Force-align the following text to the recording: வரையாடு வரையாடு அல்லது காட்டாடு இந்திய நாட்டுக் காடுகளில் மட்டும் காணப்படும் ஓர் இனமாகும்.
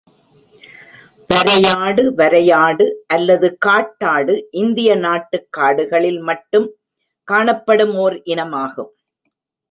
வரையாடு 1.29 2.03
வரையாடு 2.17 2.85
அல்லது 3.07 3.57
காட்டாடு 3.57 4.47
இந்திய 4.51 4.95
நாட்டுக் 4.95 5.47
காடுகளில் 5.49 6.19
மட்டும் 6.19 6.67
காணப்படும் 7.23 7.95
ஓர் 7.95 8.15
இனமாகும். 8.25 8.91